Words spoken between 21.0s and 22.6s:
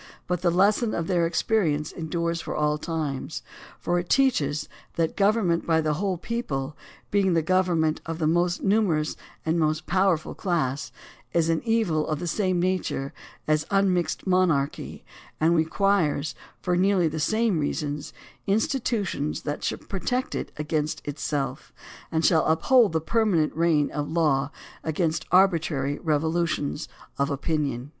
it self, and shall